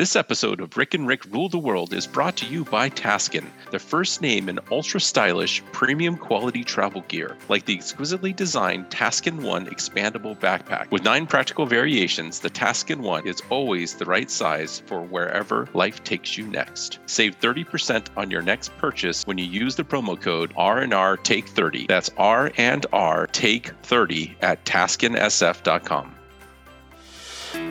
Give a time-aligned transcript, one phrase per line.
[0.00, 3.44] This episode of Rick and Rick Rule the World is brought to you by Taskin,
[3.70, 9.42] the first name in ultra stylish, premium quality travel gear, like the exquisitely designed Taskin
[9.42, 10.90] One expandable backpack.
[10.90, 16.02] With nine practical variations, the Taskin One is always the right size for wherever life
[16.02, 16.98] takes you next.
[17.04, 21.88] Save 30% on your next purchase when you use the promo code R&R Take 30.
[21.88, 26.16] That's R and R Take 30 at taskinsf.com.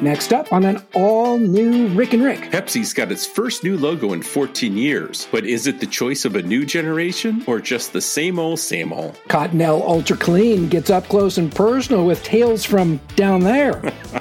[0.02, 2.52] Next up on an all new Rick and Rick.
[2.52, 6.36] Pepsi's got its first new logo in 14 years, but is it the choice of
[6.36, 9.20] a new generation or just the same old, same old?
[9.28, 13.82] Cottonelle Ultra Clean gets up close and personal with tales from down there.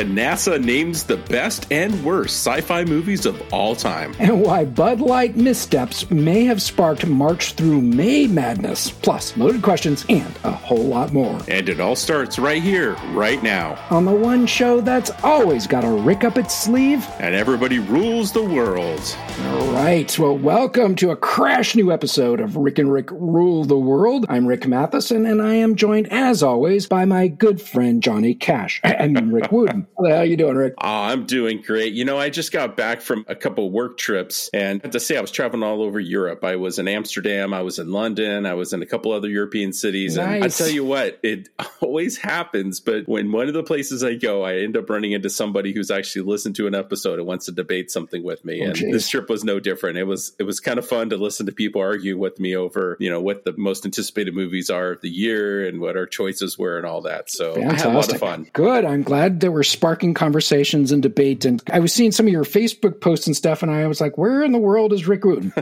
[0.00, 4.14] and NASA names the best and worst sci fi movies of all time.
[4.18, 10.06] And why Bud Light missteps may have sparked March through May madness, plus loaded questions
[10.08, 11.38] and a whole lot more.
[11.48, 13.78] And it all starts right here, right now.
[13.90, 17.06] On the one show that's always got a Rick up its sleeve.
[17.18, 19.16] And everybody rules the world.
[19.42, 20.18] All right.
[20.18, 24.24] Well, welcome to a crash new episode of Rick and Rick Rule the World.
[24.30, 28.80] I'm Rick Matheson, and I am joined, as always, by my good friend Johnny Cash.
[28.82, 29.86] I mean, Rick Wootten.
[29.98, 30.74] How you doing, Rick?
[30.78, 31.92] Oh, I'm doing great.
[31.92, 35.00] You know, I just got back from a couple work trips, and I have to
[35.00, 36.44] say, I was traveling all over Europe.
[36.44, 39.72] I was in Amsterdam, I was in London, I was in a couple other European
[39.72, 40.16] cities.
[40.16, 40.34] Nice.
[40.34, 41.48] And I tell you what, it
[41.80, 42.80] always happens.
[42.80, 45.90] But when one of the places I go, I end up running into somebody who's
[45.90, 48.62] actually listened to an episode and wants to debate something with me.
[48.62, 48.92] Oh, and geez.
[48.92, 49.98] this trip was no different.
[49.98, 52.96] It was it was kind of fun to listen to people argue with me over,
[53.00, 56.58] you know, what the most anticipated movies are of the year and what our choices
[56.58, 57.30] were and all that.
[57.30, 57.80] So Fantastic.
[57.80, 58.46] I had a lot of fun.
[58.52, 58.84] Good.
[58.84, 61.44] I'm glad that we're sparking conversations and debate.
[61.44, 64.18] And I was seeing some of your Facebook posts and stuff, and I was like,
[64.18, 65.52] where in the world is Rick Wootten?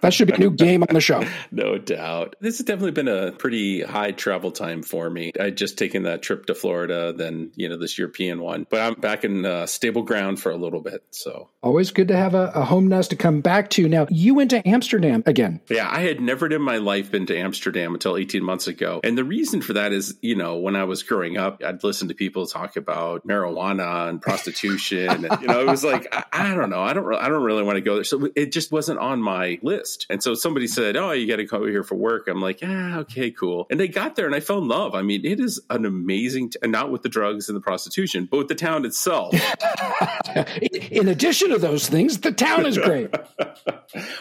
[0.00, 1.24] that should be a new game on the show.
[1.50, 2.36] No doubt.
[2.40, 5.32] This has definitely been a pretty high travel time for me.
[5.40, 8.66] I just taken that trip to Florida, then, you know, this European one.
[8.68, 11.02] But I'm back in uh, stable ground for a little bit.
[11.10, 13.88] So always good to have a, a home nest to come back to.
[13.88, 15.60] Now, you went to Amsterdam again.
[15.68, 19.00] Yeah, I had never in my life been to Amsterdam until 18 months ago.
[19.02, 22.08] And the reason for that is, you know, when I was growing up, I'd listen
[22.08, 25.24] to people talk about marijuana and prostitution.
[25.24, 27.62] and, you know, it was like I, I, don't know, I don't, I don't really
[27.62, 28.04] want to go there.
[28.04, 30.06] So it just wasn't on my list.
[30.10, 32.98] And so somebody said, "Oh, you got to come here for work." I'm like, "Yeah,
[33.00, 34.94] okay, cool." And they got there, and I fell in love.
[34.94, 38.28] I mean, it is an amazing, t- and not with the drugs and the prostitution,
[38.30, 39.34] but with the town itself.
[40.90, 43.14] in addition to those things, the town is great.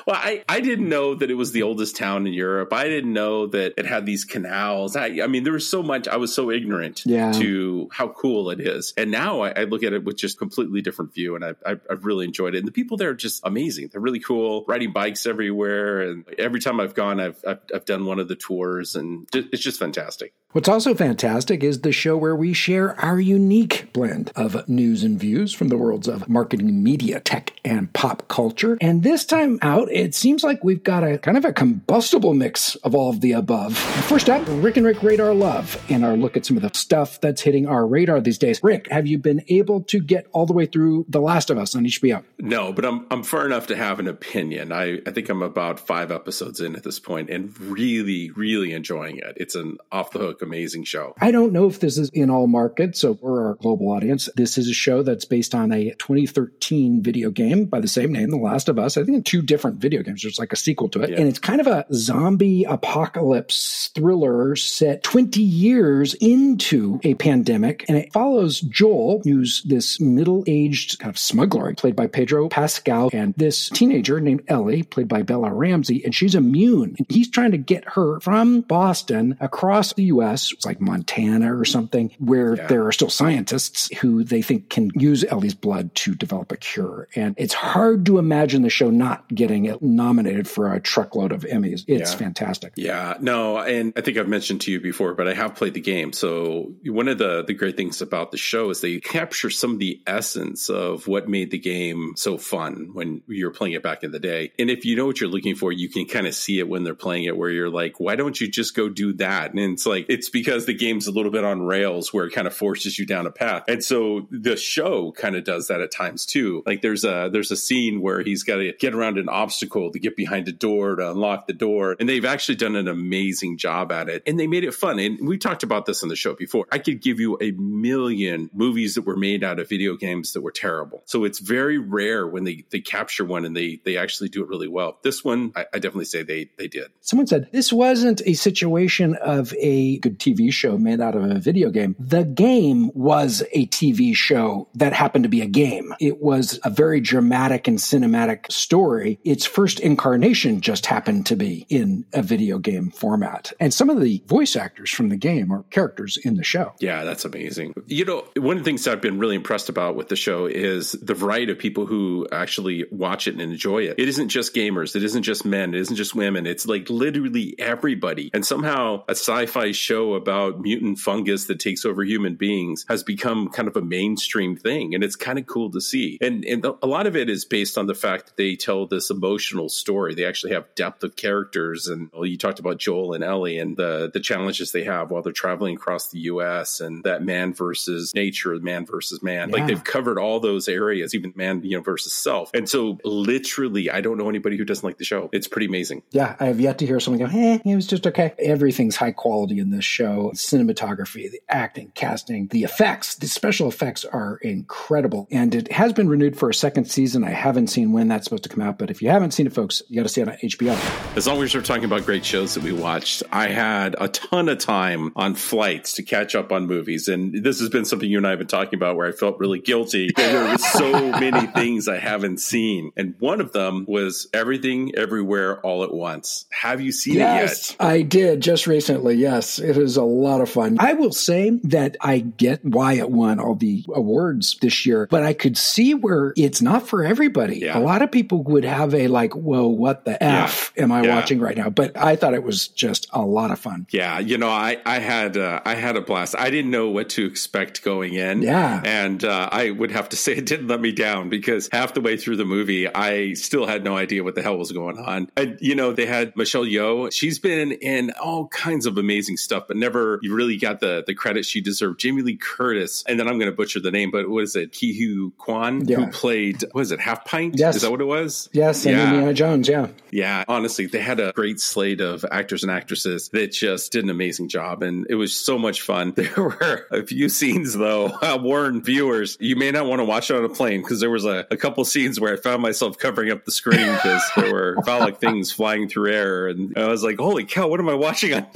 [0.06, 2.74] well, I, I didn't know that it was the oldest town in Europe.
[2.74, 4.96] I didn't know that it had these canals.
[4.96, 6.08] I, I mean, there was so much.
[6.08, 7.32] I was so ignorant yeah.
[7.34, 8.94] to how cool it is.
[8.98, 11.76] And now I, I, look at it with just completely different view, and I, I,
[11.90, 12.60] I've really enjoyed it.
[12.60, 13.90] And the people there are just amazing.
[13.92, 16.02] They're really cool, riding bikes everywhere.
[16.02, 19.62] And every time I've gone, I've, I've, I've done one of the tours, and it's
[19.62, 20.34] just fantastic.
[20.54, 25.20] What's also fantastic is the show where we share our unique blend of news and
[25.20, 28.78] views from the worlds of marketing, media, tech, and pop culture.
[28.80, 32.76] And this time out, it seems like we've got a kind of a combustible mix
[32.78, 33.78] of all of the above.
[33.78, 37.20] First up, Rick and Rick Radar Love and our look at some of the stuff
[37.20, 38.64] that's hitting our radar these days.
[38.64, 41.76] Rick, have you been able to get all the way through The Last of Us
[41.76, 42.24] on HBO?
[42.40, 44.72] No, but I'm I'm far enough to have an opinion.
[44.72, 49.18] I, I think I'm about five episodes in at this point and really, really enjoying
[49.18, 49.34] it.
[49.36, 51.16] It's an off the hook, amazing show.
[51.20, 54.58] I don't know if this is in all markets, so for our global audience, this
[54.58, 58.38] is a show that's based on a 2013 video game by the same name, The
[58.38, 58.98] Last of Us.
[58.98, 60.22] I think two different video games.
[60.22, 61.12] There's like a sequel to it.
[61.12, 61.18] Yeah.
[61.18, 67.86] And it's kind of a zombie apocalypse thriller set 20 years into a pandemic.
[67.88, 73.10] And it follows Joel, who's this middle aged kind of smuggler, played by Pedro Pascal,
[73.14, 76.96] and this teenager named Ellie, played by Bella Ramsey, and she's immune.
[76.98, 81.66] And he's trying to get her from Boston across the US, it's like Montana or
[81.66, 82.68] something, where yeah.
[82.68, 87.08] there are still scientists who they think can use Ellie's blood to develop a cure.
[87.16, 91.42] And it's hard to imagine the show not getting it nominated for a truckload of
[91.44, 91.84] Emmys.
[91.88, 92.18] It's yeah.
[92.18, 92.74] fantastic.
[92.76, 95.82] Yeah, no, and I think I've mentioned to you before, but I have played the
[95.82, 96.14] game.
[96.14, 99.80] So one of the the great things about the show is they capture some of
[99.80, 104.04] the essence of what made the game so fun when you were playing it back
[104.04, 104.52] in the day.
[104.60, 106.84] And if you know what you're looking for, you can kind of see it when
[106.84, 109.52] they're playing it where you're like, why don't you just go do that?
[109.52, 112.48] And it's like, it's because the game's a little bit on rails where it kind
[112.48, 113.64] of forces you down a path.
[113.68, 116.64] And so the show kind of does that at times too.
[116.66, 120.00] Like there's a, there's a scene where he's got to get around an obstacle to
[120.00, 121.96] get behind a door to unlock the door.
[122.00, 124.24] And they've actually done an amazing job at it.
[124.26, 124.98] And they made it fun.
[124.98, 126.66] And we talked about this on the show before.
[126.72, 130.42] I could give you a million movies that were made out of video games that
[130.42, 131.04] were terrible.
[131.06, 134.50] So it's very rare when they, they capture one and they, they actually do it
[134.50, 134.98] really well.
[135.04, 136.88] This one, I, I definitely say they, they did.
[137.02, 141.40] Someone said this wasn't a situation of a good TV show made out of a
[141.40, 141.96] video game.
[142.00, 145.94] The game was a TV show that happened to be a game.
[146.00, 149.20] It was a very dramatic and cinematic story.
[149.26, 153.52] Its first incarnation just happened to be in a video game format.
[153.60, 156.74] And some of the voice actors from the game are characters in the show.
[156.80, 157.74] Yeah, that's amazing.
[157.88, 160.94] You know, one of the things I've been really impressed about with the show is
[160.94, 163.96] the variety of people who actually watch it and enjoy it.
[163.98, 166.48] It isn't just gamers, it isn't just men, it isn't just women.
[166.48, 168.30] It's like literally everybody.
[168.34, 173.50] And somehow a sci-fi show about mutant fungus that takes over human beings has become
[173.50, 174.96] kind of a mainstream thing.
[174.96, 176.18] And it's kind of cool to see.
[176.22, 179.10] And, and a lot of it is based on the fact that they tell this
[179.10, 180.16] emotional story.
[180.16, 181.88] They actually have depth of characters.
[181.88, 185.22] And well, you talked about Joel and Ellie and the, the challenges they have while
[185.22, 189.50] they're traveling across the US and that man versus nature, man versus man.
[189.50, 189.56] Yeah.
[189.56, 192.52] Like they've covered all those areas, even man you know, versus self.
[192.54, 195.30] And so literally, I don't know anybody who doesn't like the show.
[195.32, 196.04] It's pretty amazing.
[196.12, 198.34] Yeah, I have yet to hear someone go, eh, it was just okay.
[198.40, 200.32] Everything's high quality in this show.
[200.36, 205.28] Cinematography, the acting, casting, the effects, the special effects are incredible.
[205.32, 207.24] And it has been renewed for a second season.
[207.24, 209.54] I haven't seen when that's supposed to come out, but if you haven't seen it,
[209.54, 211.16] folks, you got to see it on HBO.
[211.18, 214.50] As long as we're talking about great shows that we watched, I had a ton
[214.50, 217.08] of time on flights to catch up on movies.
[217.08, 219.40] And this has been something you and I have been talking about where I felt
[219.40, 220.12] really guilty.
[220.28, 222.92] There were so many things I haven't seen.
[222.98, 226.46] And one of them was Everything Everywhere All at Once.
[226.52, 227.88] Have you seen yes, it yet?
[227.88, 229.16] I did just recently.
[229.16, 230.78] Yes, it is a lot of fun.
[230.80, 235.24] I will say that I get why it won all the awards this year, but
[235.24, 237.60] I could see where it's not for everybody.
[237.60, 237.78] Yeah.
[237.78, 240.84] A lot of people would have a like, whoa, what the F yeah.
[240.84, 241.16] am I yeah.
[241.16, 241.70] watching right now?
[241.70, 243.88] But I thought it was just a lot of fun.
[243.92, 244.20] Yeah.
[244.20, 246.36] You know, I, I had, uh, I had a blast.
[246.38, 248.42] I didn't know what to expect going in.
[248.42, 248.82] Yeah.
[248.84, 252.02] And uh, I would have to say it didn't let me down because half the
[252.02, 255.30] way through the movie, I still had no idea what the hell was going on.
[255.36, 257.12] And, you know, they had Michelle Yeoh.
[257.12, 261.46] She's been in all kinds of amazing stuff, but never really got the, the credit
[261.46, 262.00] she deserved.
[262.00, 263.04] Jamie Lee Curtis.
[263.08, 264.72] And then I'm going to butcher the name, but what is it?
[264.72, 265.98] Ke Huy Quan, yeah.
[265.98, 267.56] who played, was it, Half Pint?
[267.58, 267.78] Yes.
[267.78, 268.50] Is that what it was?
[268.54, 268.86] Yes.
[268.86, 269.10] And yeah.
[269.10, 269.68] Indiana Jones.
[269.68, 269.88] Yeah.
[270.12, 270.44] Yeah.
[270.48, 274.50] Honestly, they had a great slate of actors and actresses that just did an amazing
[274.50, 274.84] job.
[274.84, 276.14] And it was so much fun.
[276.28, 280.30] There were a few scenes, though, uh, warn viewers, you may not want to watch
[280.30, 282.98] it on a plane because there was a, a couple scenes where I found myself
[282.98, 286.48] covering up the screen because there were phallic things flying through air.
[286.48, 288.48] And I was like, holy cow, what am I watching on?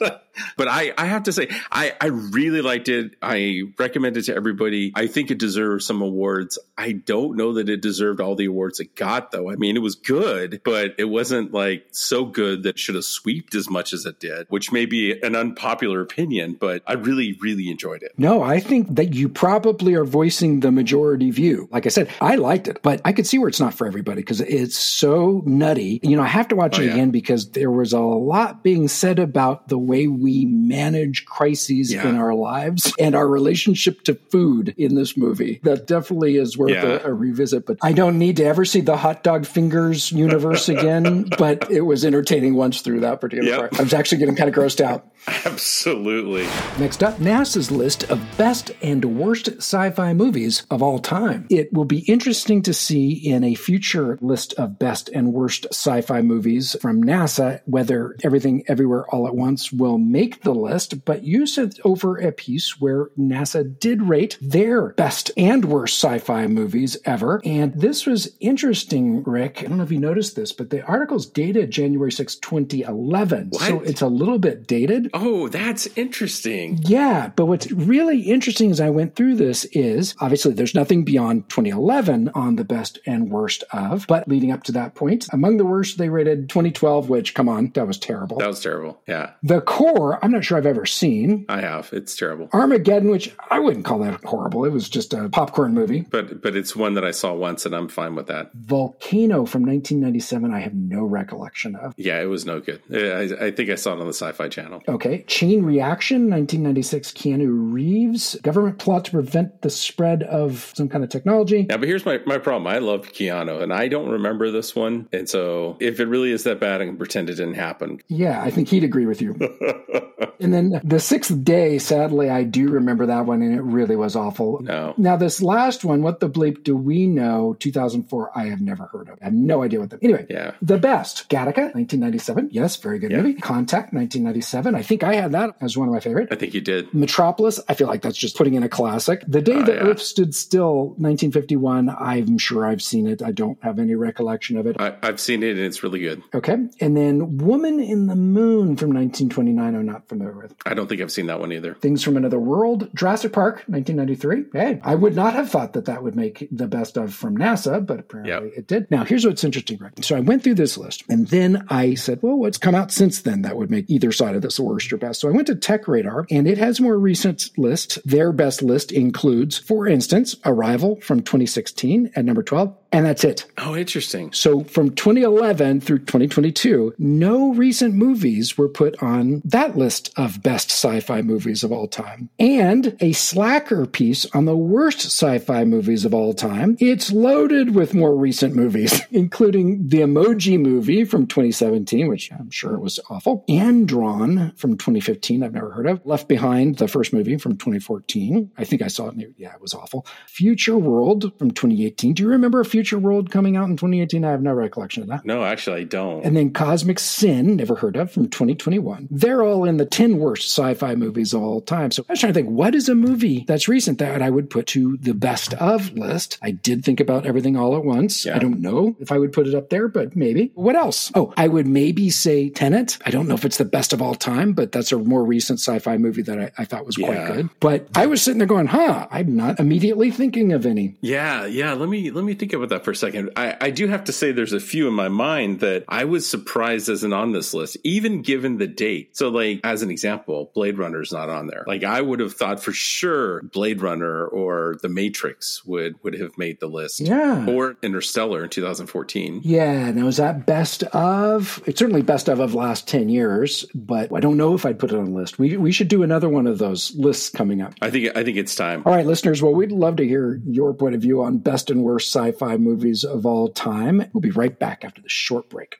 [0.56, 3.16] but I, I have to say, I, I really liked it.
[3.22, 4.92] I recommend it to everybody.
[4.94, 6.58] I think it deserves some awards.
[6.76, 9.50] I don't know that it deserved all the awards it got, though.
[9.50, 13.54] I mean, it was good, but it wasn't like so good that should have swept
[13.54, 17.70] as much as it did, which may be an unpopular opinion, but I really, really
[17.70, 18.12] enjoyed it.
[18.16, 21.68] No, I think that you probably are voicing the majority view.
[21.70, 24.22] Like I said, I liked it, but I could see where it's not for everybody
[24.22, 26.00] because it's so nutty.
[26.02, 26.92] You know, I have to watch oh, it yeah.
[26.92, 32.08] again because there was a lot being said about the way we manage crises yeah.
[32.08, 35.60] in our lives and our relationship to food in this movie.
[35.62, 36.84] That definitely is worth yeah.
[36.84, 37.66] a, a, revisit.
[37.66, 41.28] But I don't need to ever see the hot dog fingers universe again.
[41.38, 43.58] but it was entertaining once through that particular yep.
[43.58, 43.80] part.
[43.80, 45.06] I was actually getting kind of grossed out.
[45.44, 46.44] Absolutely.
[46.78, 51.46] Next up, NASA's list of best and worst sci fi movies of all time.
[51.50, 56.00] It will be interesting to see in a future list of best and worst sci
[56.00, 61.04] fi movies from NASA whether Everything Everywhere All at Once will make the list.
[61.04, 66.18] But you sent over a piece where NASA did rate their best and worst sci
[66.18, 67.40] fi movies ever.
[67.44, 69.58] And this was interesting, Rick.
[69.60, 73.48] I don't know if you noticed this, but the article's dated January 6, 2011.
[73.50, 73.62] What?
[73.62, 75.10] So it's a little bit dated.
[75.14, 76.78] Oh, that's interesting.
[76.82, 77.30] Yeah.
[77.34, 82.30] But what's really interesting as I went through this is obviously there's nothing beyond 2011
[82.34, 85.98] on the best and worst of, but leading up to that point, among the worst,
[85.98, 88.38] they rated 2012, which, come on, that was terrible.
[88.38, 89.02] That was terrible.
[89.06, 89.32] Yeah.
[89.42, 91.46] The Core, I'm not sure I've ever seen.
[91.48, 91.90] I have.
[91.92, 92.48] It's terrible.
[92.52, 94.64] Armageddon, which I wouldn't call that horrible.
[94.64, 96.02] It was just a popcorn movie.
[96.02, 98.50] But but it's one that I saw once and I'm fine with that.
[98.54, 101.94] Volcano from 1997, I have no recollection of.
[101.96, 102.82] Yeah, it was no good.
[102.92, 104.82] I, I think I saw it on the Sci Fi Channel.
[104.88, 105.22] Okay.
[105.24, 108.36] Chain Reaction, 1996, Keanu Reeves.
[108.42, 111.66] Government plot to prevent the spread of some kind of technology.
[111.68, 112.66] Yeah, but here's my, my problem.
[112.66, 115.08] I love Keanu, and I don't remember this one.
[115.12, 118.00] And so if it really is that bad, I can pretend it didn't happen.
[118.08, 119.34] Yeah, I think he'd agree with you.
[120.40, 124.16] and then The Sixth Day, sadly, I do remember that one, and it really was
[124.16, 124.60] awful.
[124.62, 124.94] No.
[124.96, 129.08] Now, this last one, What the Bleep Do We Know, 2004, I have never heard
[129.08, 129.18] of.
[129.20, 129.98] I have no idea what the.
[130.02, 130.52] Anyway, yeah.
[130.62, 132.48] The Best, Gattaca, 1997.
[132.52, 133.18] Yes, very good yeah.
[133.18, 133.34] movie.
[133.34, 134.74] Contact, 1997.
[134.74, 136.28] I think I had that as one of my favorite.
[136.30, 136.92] I think you did.
[136.94, 139.22] Metropolis, I feel like that's just putting in a classic.
[139.26, 139.80] The Day oh, the yeah.
[139.80, 141.88] Earth Stood Still, 1951.
[141.90, 143.22] I'm sure I've seen it.
[143.22, 144.76] I don't have any recollection of it.
[144.80, 146.22] I, have seen it and it's really good.
[146.34, 146.56] Okay.
[146.80, 149.74] And then Woman in the Moon from 1929.
[149.92, 150.54] Not familiar with.
[150.66, 151.74] I don't think I've seen that one either.
[151.74, 154.58] Things from Another World, Jurassic Park, 1993.
[154.58, 157.84] Hey, I would not have thought that that would make the best of from NASA,
[157.84, 158.58] but apparently yep.
[158.58, 158.90] it did.
[158.90, 159.94] Now, here's what's interesting, Rick.
[160.02, 163.22] So I went through this list and then I said, well, what's come out since
[163.22, 165.20] then that would make either side of this the worst or best?
[165.20, 167.98] So I went to Tech Radar and it has more recent list.
[168.04, 173.46] Their best list includes, for instance, Arrival from 2016 at number 12, and that's it.
[173.58, 174.32] Oh, interesting.
[174.32, 180.70] So from 2011 through 2022, no recent movies were put on that list of best
[180.70, 182.30] sci-fi movies of all time.
[182.38, 186.76] And a slacker piece on the worst sci-fi movies of all time.
[186.80, 192.74] It's loaded with more recent movies, including the Emoji movie from 2017, which I'm sure
[192.74, 193.44] it was awful.
[193.48, 196.04] Andron from 2015, I've never heard of.
[196.04, 198.50] Left Behind, the first movie from 2014.
[198.58, 199.14] I think I saw it.
[199.36, 200.06] Yeah, it was awful.
[200.26, 202.14] Future World from 2018.
[202.14, 204.24] Do you remember Future Future World coming out in 2018?
[204.24, 205.26] I have no recollection of that.
[205.26, 206.24] No, actually, I don't.
[206.24, 209.06] And then Cosmic Sin, never heard of, from 2021.
[209.10, 211.90] They're all in the 10 worst sci fi movies of all time.
[211.90, 214.48] So I was trying to think, what is a movie that's recent that I would
[214.48, 216.38] put to the best of list?
[216.40, 218.24] I did think about everything all at once.
[218.24, 218.34] Yeah.
[218.34, 220.50] I don't know if I would put it up there, but maybe.
[220.54, 221.12] What else?
[221.14, 222.96] Oh, I would maybe say Tenet.
[223.04, 225.58] I don't know if it's the best of all time, but that's a more recent
[225.58, 227.08] sci fi movie that I, I, thought was yeah.
[227.08, 227.50] quite good.
[227.60, 230.96] But I was sitting there going, huh, I'm not immediately thinking of any.
[231.02, 231.74] Yeah, yeah.
[231.74, 233.30] Let me let me think about that for a second.
[233.36, 236.28] I, I do have to say there's a few in my mind that I was
[236.28, 239.16] surprised isn't on this list, even given the date.
[239.16, 241.64] So, like as an example, Blade Runner's not on there.
[241.66, 246.36] Like I would have thought for sure Blade Runner or The Matrix would would have
[246.38, 247.00] made the list.
[247.00, 247.46] Yeah.
[247.48, 249.42] Or Interstellar in 2014.
[249.44, 249.90] Yeah.
[249.90, 251.62] Now is that best of?
[251.66, 254.92] It's certainly best of of last 10 years, but I don't know if I'd put
[254.92, 255.38] it on the list.
[255.38, 257.74] We we should do another one of those lists coming up.
[257.80, 258.82] I think I think it's time.
[258.86, 259.42] All right, listeners.
[259.42, 263.04] Well, we'd love to hear your point of view on best and worst sci-fi movies
[263.04, 264.04] of all time.
[264.12, 265.76] We'll be right back after the short break.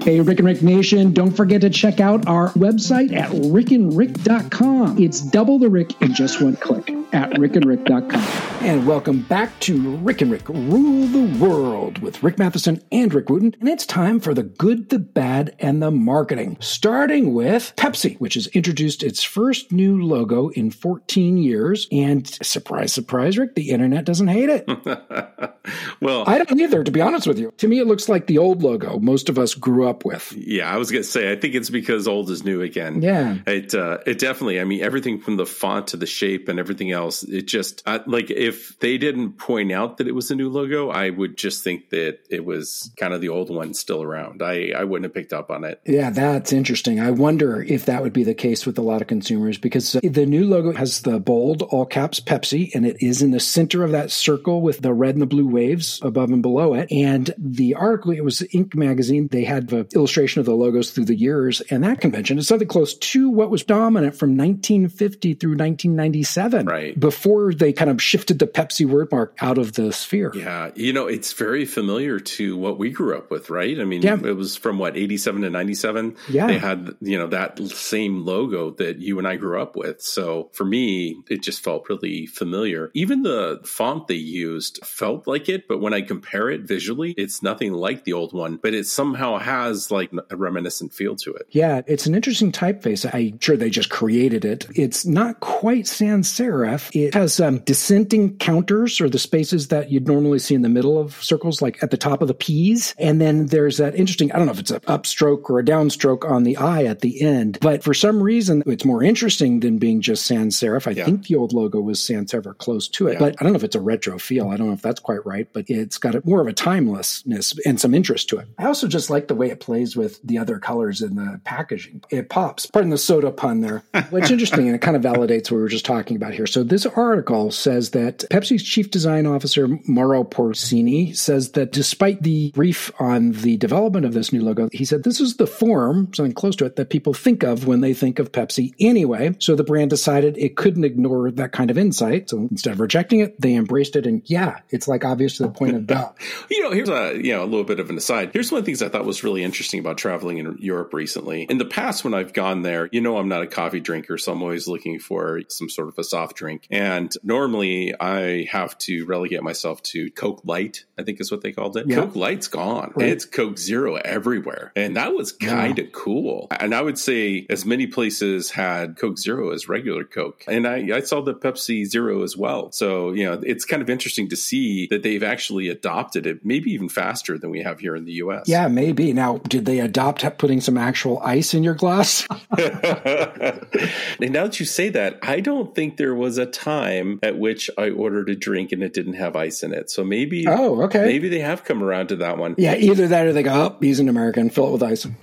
[0.00, 4.98] Hey, Rick and Rick Nation, don't forget to check out our website at rickandrick.com.
[4.98, 8.50] It's double the Rick in just one click at rickandrick.com.
[8.62, 13.26] And welcome back to Rick and Rick Rule the World with Rick Matheson and Rick
[13.26, 13.54] Wootten.
[13.58, 16.58] And it's time for the good, the bad, and the marketing.
[16.60, 21.88] Starting with Pepsi, which has introduced its first new logo in 14 years.
[21.90, 24.68] And surprise, surprise, Rick, the internet doesn't hate it.
[26.00, 27.52] well, I don't either, to be honest with you.
[27.56, 30.32] To me, it looks like the old logo most of us grew up with.
[30.36, 33.00] Yeah, I was going to say, I think it's because old is new again.
[33.00, 33.38] Yeah.
[33.46, 36.92] It, uh, it definitely, I mean, everything from the font to the shape and everything
[36.92, 40.48] else, it just, uh, like, if they didn't point out that it was a new
[40.48, 44.42] logo, I would just think that it was kind of the old one still around.
[44.42, 45.80] I, I wouldn't have picked up on it.
[45.86, 47.00] Yeah, that's interesting.
[47.00, 50.26] I wonder if that would be the case with a lot of consumers because the
[50.26, 53.92] new logo has the bold, all caps Pepsi, and it is in the center of
[53.92, 56.90] that circle with the red and the blue waves above and below it.
[56.90, 58.74] And the article, it was Inc.
[58.74, 59.28] magazine.
[59.28, 61.60] They had the illustration of the logos through the years.
[61.62, 66.66] And that convention is something close to what was dominant from 1950 through 1997.
[66.66, 66.89] Right.
[66.98, 70.32] Before they kind of shifted the Pepsi wordmark out of the sphere.
[70.34, 70.70] Yeah.
[70.74, 73.78] You know, it's very familiar to what we grew up with, right?
[73.78, 74.14] I mean, yeah.
[74.14, 76.16] it was from what, 87 to 97?
[76.28, 76.46] Yeah.
[76.46, 80.02] They had, you know, that same logo that you and I grew up with.
[80.02, 82.90] So for me, it just felt really familiar.
[82.94, 87.42] Even the font they used felt like it, but when I compare it visually, it's
[87.42, 91.46] nothing like the old one, but it somehow has like a reminiscent feel to it.
[91.50, 93.08] Yeah, it's an interesting typeface.
[93.12, 94.66] I'm sure they just created it.
[94.74, 96.79] It's not quite sans serif.
[96.92, 100.98] It has um, dissenting counters or the spaces that you'd normally see in the middle
[100.98, 102.94] of circles, like at the top of the P's.
[102.98, 106.28] And then there's that interesting, I don't know if it's an upstroke or a downstroke
[106.28, 110.00] on the I at the end, but for some reason, it's more interesting than being
[110.00, 110.86] just sans serif.
[110.86, 111.04] I yeah.
[111.04, 113.18] think the old logo was sans serif or close to it, yeah.
[113.18, 114.48] but I don't know if it's a retro feel.
[114.48, 117.54] I don't know if that's quite right, but it's got a, more of a timelessness
[117.66, 118.48] and some interest to it.
[118.58, 122.02] I also just like the way it plays with the other colors in the packaging.
[122.10, 122.66] It pops.
[122.66, 123.82] Pardon the soda pun there.
[124.10, 126.46] What's interesting, and it kind of validates what we were just talking about here.
[126.46, 132.52] So this article says that Pepsi's chief design officer, Mauro Porcini, says that despite the
[132.52, 136.32] brief on the development of this new logo, he said this is the form, something
[136.32, 139.34] close to it, that people think of when they think of Pepsi anyway.
[139.40, 142.30] So the brand decided it couldn't ignore that kind of insight.
[142.30, 144.06] So instead of rejecting it, they embraced it.
[144.06, 146.12] And yeah, it's like obvious to the point of duh.
[146.48, 148.30] you know, here's a you know a little bit of an aside.
[148.32, 151.42] Here's one of the things I thought was really interesting about traveling in Europe recently.
[151.42, 154.32] In the past, when I've gone there, you know, I'm not a coffee drinker, so
[154.32, 156.59] I'm always looking for some sort of a soft drink.
[156.68, 156.82] Drink.
[156.82, 161.52] And normally I have to relegate myself to Coke Light, I think is what they
[161.52, 161.86] called it.
[161.86, 161.96] Yeah.
[161.96, 162.92] Coke Light's gone.
[162.94, 163.08] Right.
[163.08, 164.72] It's Coke Zero everywhere.
[164.76, 165.90] And that was kind of yeah.
[165.92, 166.48] cool.
[166.50, 170.44] And I would say as many places had Coke Zero as regular Coke.
[170.46, 172.72] And I, I saw the Pepsi Zero as well.
[172.72, 176.72] So, you know, it's kind of interesting to see that they've actually adopted it, maybe
[176.72, 178.48] even faster than we have here in the US.
[178.48, 179.12] Yeah, maybe.
[179.12, 182.26] Now, did they adopt putting some actual ice in your glass?
[182.50, 187.70] and now that you say that, I don't think there was a time at which
[187.78, 189.90] I ordered a drink and it didn't have ice in it.
[189.90, 192.54] So maybe, oh, okay, maybe they have come around to that one.
[192.58, 195.04] Yeah, either that or they go, oh, he's an American, fill it with ice.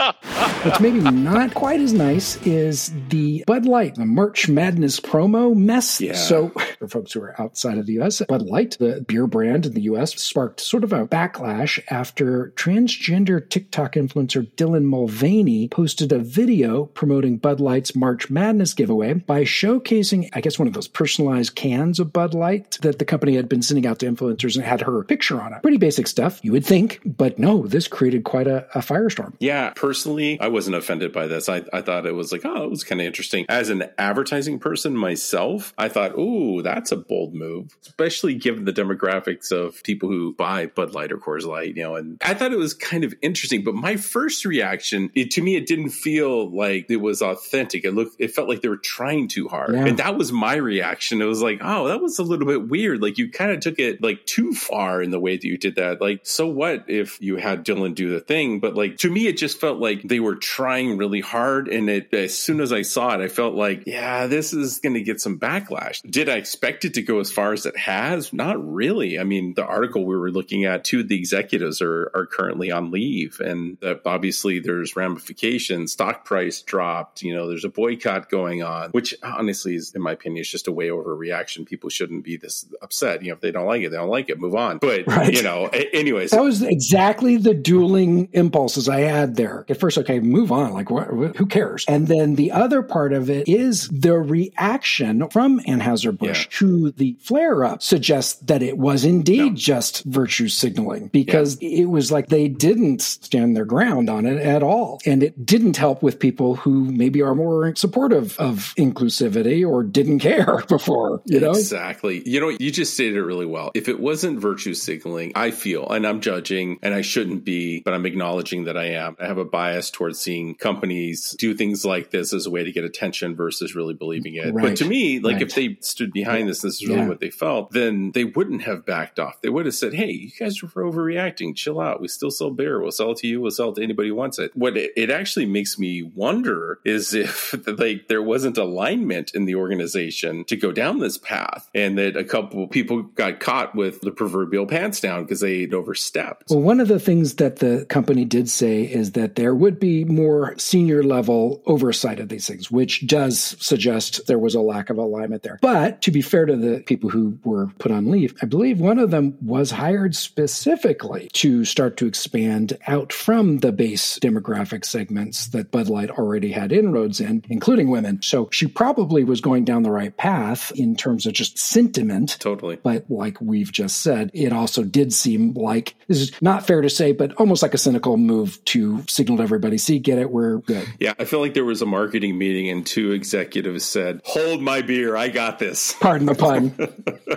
[0.63, 6.01] What's maybe not quite as nice is the Bud Light, the March Madness promo mess.
[6.01, 6.13] Yeah.
[6.13, 9.73] So for folks who are outside of the U.S., Bud Light, the beer brand in
[9.73, 16.19] the U.S., sparked sort of a backlash after transgender TikTok influencer Dylan Mulvaney posted a
[16.19, 21.55] video promoting Bud Light's March Madness giveaway by showcasing, I guess, one of those personalized
[21.55, 24.81] cans of Bud Light that the company had been sending out to influencers and had
[24.81, 25.61] her picture on it.
[25.61, 29.33] Pretty basic stuff, you would think, but no, this created quite a, a firestorm.
[29.39, 31.47] Yeah, personally, I wasn't offended by this.
[31.47, 33.45] I, I thought it was like, oh, it was kind of interesting.
[33.47, 38.73] As an advertising person myself, I thought, ooh, that's a bold move, especially given the
[38.73, 42.51] demographics of people who buy Bud Light or Coors Light, you know, and I thought
[42.51, 43.63] it was kind of interesting.
[43.63, 47.85] But my first reaction, it, to me, it didn't feel like it was authentic.
[47.85, 49.73] It looked, it felt like they were trying too hard.
[49.73, 49.85] Yeah.
[49.85, 50.96] And that was my reaction.
[51.21, 53.01] It was like, oh, that was a little bit weird.
[53.01, 55.75] Like you kind of took it like too far in the way that you did
[55.75, 56.01] that.
[56.01, 58.59] Like, so what if you had Dylan do the thing?
[58.59, 61.67] But like, to me, it just felt like they were trying really hard.
[61.67, 64.95] And it, as soon as I saw it, I felt like, yeah, this is going
[64.95, 66.01] to get some backlash.
[66.09, 68.33] Did I expect it to go as far as it has?
[68.33, 69.19] Not really.
[69.19, 72.71] I mean, the article we were looking at, two of the executives are, are currently
[72.71, 73.39] on leave.
[73.39, 75.93] And that obviously there's ramifications.
[75.93, 77.21] Stock price dropped.
[77.21, 80.67] You know, there's a boycott going on, which honestly is, in my opinion, is just
[80.67, 81.65] a way overreaction.
[81.65, 83.21] People shouldn't be this upset.
[83.21, 84.39] You know, if they don't like it, they don't like it.
[84.39, 84.77] Move on.
[84.77, 85.33] But, right.
[85.33, 86.31] you know, anyways.
[86.31, 89.65] That was exactly the dueling impulses I had there.
[89.69, 90.73] At first, okay, move on.
[90.73, 91.85] Like, what, who cares?
[91.87, 96.57] And then the other part of it is the reaction from Anheuser-Busch yeah.
[96.59, 99.55] to the flare up suggests that it was indeed no.
[99.55, 101.81] just virtue signaling because yeah.
[101.81, 104.99] it was like they didn't stand their ground on it at all.
[105.05, 110.19] And it didn't help with people who maybe are more supportive of inclusivity or didn't
[110.19, 111.51] care before, you know?
[111.51, 112.21] Exactly.
[112.25, 113.71] You know, you just stated it really well.
[113.73, 117.93] If it wasn't virtue signaling, I feel, and I'm judging, and I shouldn't be, but
[117.93, 119.15] I'm acknowledging that I am.
[119.19, 122.71] I have a bias towards seeing companies do things like this as a way to
[122.71, 124.53] get attention versus really believing it.
[124.53, 124.63] Right.
[124.63, 125.41] But to me, like right.
[125.43, 127.07] if they stood behind this, this is really yeah.
[127.07, 129.41] what they felt, then they wouldn't have backed off.
[129.41, 131.55] They would have said, Hey, you guys are overreacting.
[131.55, 132.01] Chill out.
[132.01, 132.81] We still sell beer.
[132.81, 133.41] We'll sell it to you.
[133.41, 134.51] We'll sell it to anybody who wants it.
[134.55, 139.55] What it, it actually makes me wonder is if like there wasn't alignment in the
[139.55, 144.11] organization to go down this path and that a couple people got caught with the
[144.11, 146.49] proverbial pants down because they had overstepped.
[146.49, 150.05] Well, one of the things that the company did say is that there would be
[150.05, 154.97] more senior level oversight of these things, which does suggest there was a lack of
[154.97, 155.59] alignment there.
[155.61, 158.99] But to be fair to the people who were put on leave, I believe one
[158.99, 165.47] of them was hired specifically to start to expand out from the base demographic segments
[165.47, 168.21] that Bud Light already had inroads in, including women.
[168.21, 172.37] So she probably was going down the right path in terms of just sentiment.
[172.39, 172.77] Totally.
[172.77, 176.89] But like we've just said, it also did seem like this is not fair to
[176.89, 180.59] say, but almost like a cynical move to signal to everybody, see, get it, we're
[180.59, 180.87] good.
[180.99, 184.81] Yeah, I feel like there was a marketing meeting and two executives said, Hold my
[184.81, 185.93] beer, I got this.
[185.99, 186.71] Pardon the pun.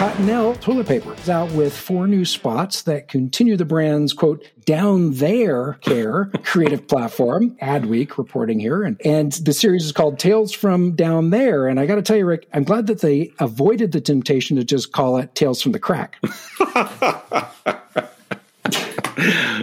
[0.00, 5.12] Cottonelle toilet paper is out with four new spots that continue the brand's quote down
[5.14, 7.56] there care creative platform.
[7.62, 11.66] Adweek reporting here, and and the series is called Tales from Down There.
[11.66, 14.64] And I got to tell you, Rick, I'm glad that they avoided the temptation to
[14.64, 16.18] just call it Tales from the Crack.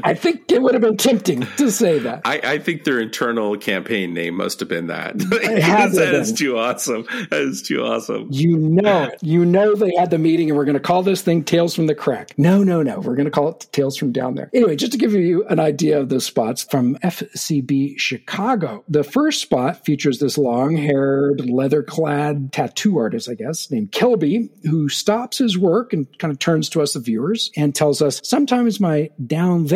[0.04, 2.22] I think it would have been tempting to say that.
[2.26, 5.18] I, I think their internal campaign name must have been that.
[5.20, 7.06] that is too awesome.
[7.30, 8.28] That is too awesome.
[8.32, 11.44] You know, you know they had the meeting and we're going to call this thing
[11.44, 12.38] Tales from the Crack.
[12.38, 13.00] No, no, no.
[13.00, 14.50] We're going to call it Tales from Down There.
[14.54, 18.84] Anyway, just to give you an idea of the spots from FCB Chicago.
[18.88, 25.38] The first spot features this long-haired, leather-clad tattoo artist, I guess, named Kelby, who stops
[25.38, 29.10] his work and kind of turns to us, the viewers, and tells us, sometimes my
[29.26, 29.68] down down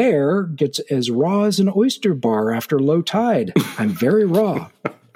[0.55, 3.53] gets as raw as an oyster bar after low tide.
[3.77, 4.69] I'm very raw.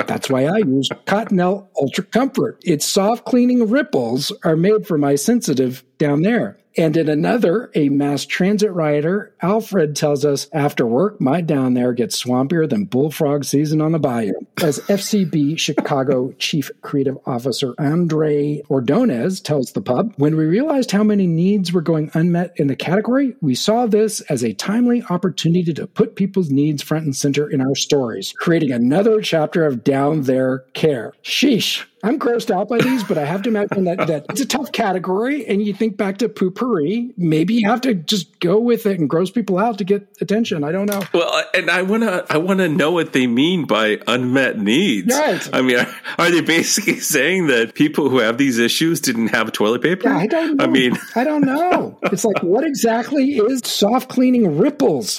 [0.07, 2.59] That's why I use Cottonelle Ultra Comfort.
[2.63, 6.57] Its soft cleaning ripples are made for my sensitive down there.
[6.77, 11.93] And in another, a mass transit rider, Alfred tells us after work, my down there
[11.93, 14.33] gets swampier than bullfrog season on the bayou.
[14.61, 21.03] As FCB Chicago Chief Creative Officer Andre Ordonez tells the pub, when we realized how
[21.03, 25.73] many needs were going unmet in the category, we saw this as a timely opportunity
[25.73, 30.23] to put people's needs front and center in our stories, creating another chapter of down
[30.23, 31.13] there care.
[31.23, 31.85] Sheesh.
[32.05, 34.71] I'm grossed out by these, but I have to imagine that, that it's a tough
[34.71, 35.43] category.
[35.47, 39.09] And you think back to Poo-Pourri, maybe you have to just go with it and
[39.09, 40.63] gross people out to get attention.
[40.63, 41.01] I don't know.
[41.15, 44.59] Well, uh, and I want to, I want to know what they mean by unmet
[44.59, 45.15] needs.
[45.15, 45.49] Right.
[45.51, 45.87] I mean, are,
[46.19, 50.07] are, they basically saying that people who have these issues didn't have toilet paper?
[50.07, 50.63] Yeah, I don't know.
[50.63, 51.97] I mean, I don't know.
[52.03, 55.13] It's like, what exactly is soft cleaning ripples?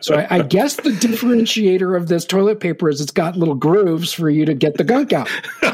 [0.00, 4.14] so I, I guess the differentiator of this toilet paper is it's got little grooves
[4.14, 5.28] for you to get the gunk out.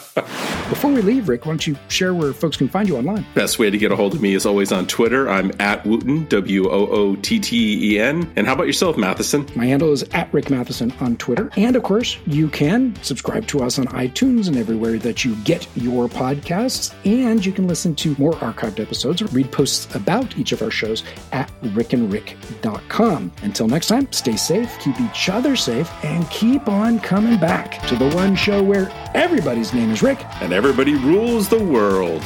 [0.71, 3.25] Before we leave, Rick, why don't you share where folks can find you online?
[3.35, 5.29] Best way to get a hold of me is always on Twitter.
[5.29, 8.31] I'm at Wootten, W O O T T E N.
[8.37, 9.45] And how about yourself, Matheson?
[9.53, 11.51] My handle is at Rick Matheson on Twitter.
[11.57, 15.67] And of course, you can subscribe to us on iTunes and everywhere that you get
[15.75, 16.95] your podcasts.
[17.03, 20.71] And you can listen to more archived episodes or read posts about each of our
[20.71, 21.03] shows
[21.33, 23.29] at rickandrick.com.
[23.43, 27.97] Until next time, stay safe, keep each other safe, and keep on coming back to
[27.97, 32.21] the one show where everybody's name is Rick and everybody rules the world.